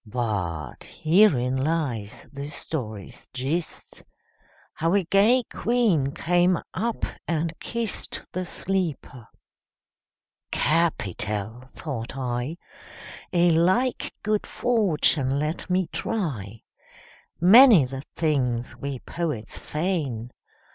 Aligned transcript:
But 0.03 0.77
herein 0.83 1.57
lies 1.63 2.27
the 2.33 2.47
story's 2.47 3.27
gist, 3.35 4.01
How 4.73 4.95
a 4.95 5.03
gay 5.03 5.43
queen 5.43 6.11
came 6.11 6.57
up 6.73 7.05
and 7.27 7.53
kist 7.59 8.23
The 8.31 8.43
sleeper. 8.43 9.27
'Capital!' 10.51 11.65
thought 11.71 12.17
I. 12.17 12.57
'A 13.31 13.51
like 13.51 14.11
good 14.23 14.47
fortune 14.47 15.37
let 15.37 15.69
me 15.69 15.87
try.' 15.93 16.63
Many 17.39 17.85
the 17.85 18.01
things 18.15 18.75
we 18.75 18.97
poets 18.97 19.59
feign. 19.59 20.31